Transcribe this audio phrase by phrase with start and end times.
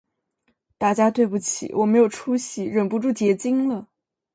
[0.79, 3.87] 大家对不起，我没出息，忍不住结晶了